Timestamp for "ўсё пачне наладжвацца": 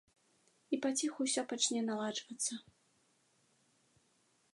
1.27-2.53